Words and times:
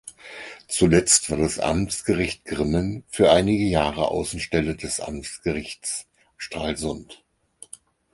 Zuletzt 0.67 1.29
war 1.29 1.37
das 1.37 1.59
Amtsgericht 1.59 2.43
Grimmen 2.45 3.03
für 3.07 3.31
einige 3.31 3.65
Jahre 3.65 4.07
Außenstelle 4.07 4.75
des 4.75 4.99
Amtsgerichts 4.99 6.07
Stralsund. 6.37 7.23